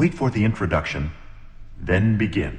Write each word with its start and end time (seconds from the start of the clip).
Wait 0.00 0.14
for 0.14 0.30
the 0.30 0.46
introduction, 0.46 1.10
then 1.78 2.16
begin. 2.16 2.58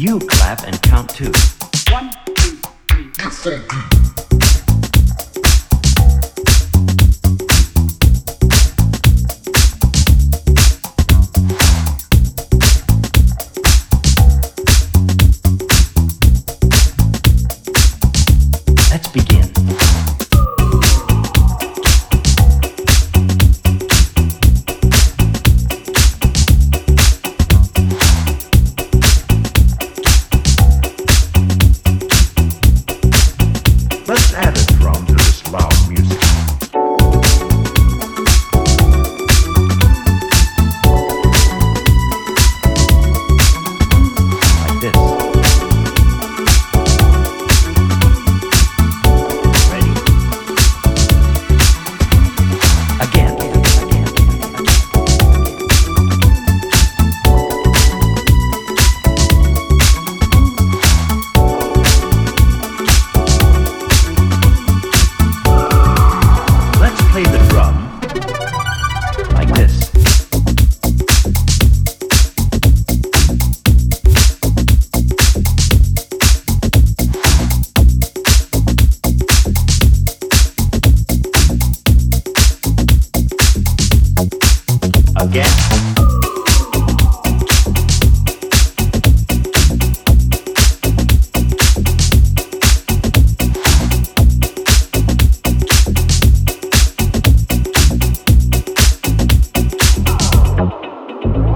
You 0.00 0.18
clap 0.18 0.66
and 0.66 0.80
count 0.80 1.10
two. 1.10 1.30
One, 1.92 2.10
two, 2.34 2.56
three. 3.28 3.99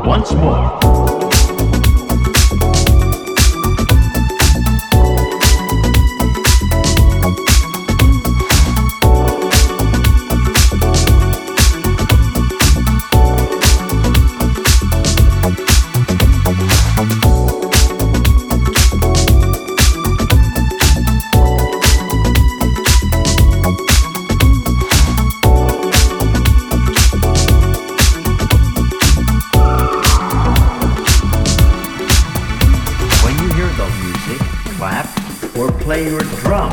Once 0.06 0.32
more. 0.34 1.13
The 33.84 33.90
music, 34.02 34.40
clap 34.78 35.06
or 35.58 35.70
play 35.70 36.08
your 36.08 36.20
drum. 36.40 36.72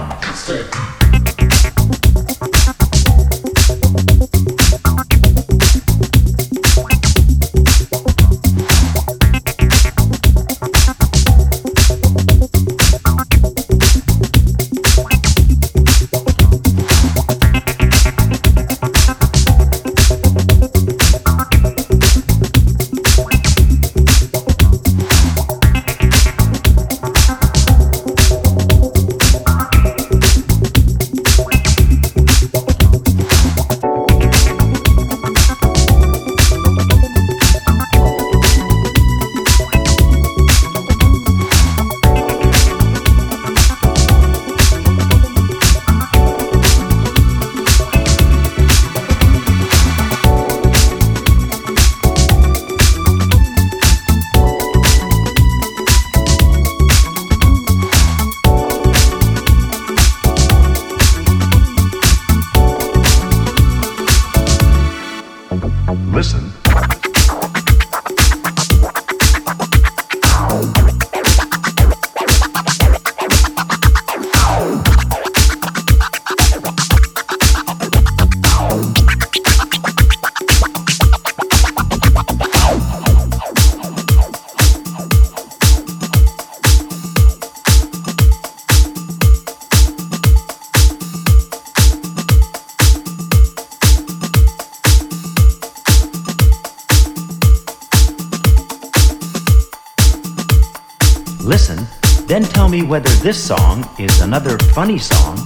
Listen, 101.44 101.88
then 102.28 102.44
tell 102.44 102.70
me 102.70 102.84
whether 102.84 103.10
this 103.24 103.44
song 103.44 103.90
is 103.98 104.22
another 104.22 104.60
funny 104.76 105.00
song 105.00 105.40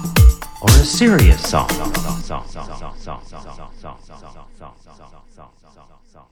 or 0.61 0.69
a 0.69 0.83
serious 0.83 1.41
song. 1.49 1.69